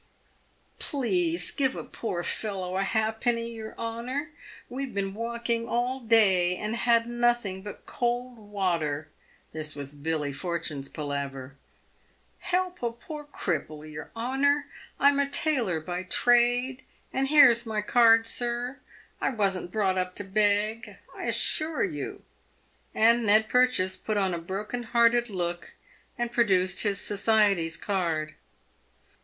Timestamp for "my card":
17.67-18.25